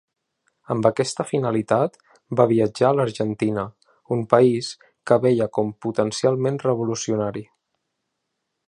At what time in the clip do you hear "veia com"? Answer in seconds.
5.27-5.71